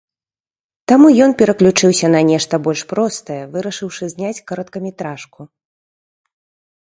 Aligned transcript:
Таму 0.91 1.07
ён 1.25 1.31
пераключыўся 1.41 2.07
на 2.15 2.21
нешта 2.29 2.55
больш 2.69 2.81
простае, 2.93 3.37
вырашыўшы 3.55 4.03
зняць 4.13 4.43
кароткаметражку. 4.53 5.41